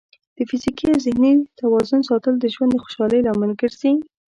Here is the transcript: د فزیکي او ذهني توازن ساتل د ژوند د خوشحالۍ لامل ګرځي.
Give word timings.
د 0.37 0.39
فزیکي 0.49 0.85
او 0.93 0.97
ذهني 1.05 1.33
توازن 1.59 2.01
ساتل 2.09 2.33
د 2.39 2.45
ژوند 2.53 2.71
د 2.73 2.77
خوشحالۍ 2.83 3.19
لامل 3.23 3.51
ګرځي. 3.61 3.93